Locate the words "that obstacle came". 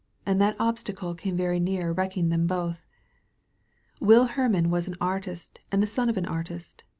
0.41-1.37